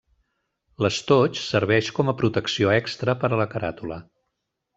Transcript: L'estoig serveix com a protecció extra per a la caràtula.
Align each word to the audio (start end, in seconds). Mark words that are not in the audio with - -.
L'estoig 0.85 1.41
serveix 1.47 1.89
com 1.99 2.09
a 2.09 2.15
protecció 2.23 2.73
extra 2.79 3.17
per 3.25 3.31
a 3.31 3.39
la 3.43 3.49
caràtula. 3.53 4.01